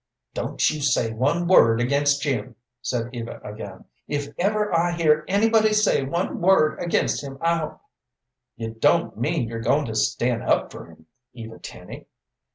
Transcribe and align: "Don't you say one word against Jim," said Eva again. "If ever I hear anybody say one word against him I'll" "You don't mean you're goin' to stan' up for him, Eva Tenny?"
"Don't 0.33 0.67
you 0.71 0.81
say 0.81 1.13
one 1.13 1.47
word 1.47 1.79
against 1.79 2.23
Jim," 2.23 2.55
said 2.81 3.11
Eva 3.13 3.39
again. 3.43 3.85
"If 4.07 4.29
ever 4.39 4.75
I 4.75 4.93
hear 4.93 5.23
anybody 5.27 5.73
say 5.73 6.03
one 6.03 6.41
word 6.41 6.79
against 6.81 7.23
him 7.23 7.37
I'll" 7.39 7.81
"You 8.57 8.71
don't 8.71 9.15
mean 9.15 9.47
you're 9.47 9.61
goin' 9.61 9.85
to 9.85 9.93
stan' 9.93 10.41
up 10.41 10.71
for 10.71 10.87
him, 10.87 11.05
Eva 11.33 11.59
Tenny?" 11.59 12.07